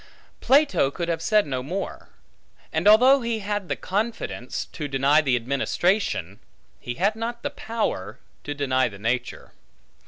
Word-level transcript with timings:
Plato 0.39 0.89
could 0.89 1.09
have 1.09 1.21
said 1.21 1.45
no 1.45 1.61
more. 1.61 2.09
And 2.73 2.87
although 2.87 3.21
he 3.21 3.37
had 3.41 3.69
the 3.69 3.75
confidence, 3.75 4.65
to 4.71 4.87
deny 4.87 5.21
the 5.21 5.35
administration, 5.35 6.39
he 6.79 6.95
had 6.95 7.15
not 7.15 7.43
the 7.43 7.51
power, 7.51 8.17
to 8.43 8.55
deny 8.55 8.87
the 8.89 8.97
nature. 8.97 9.51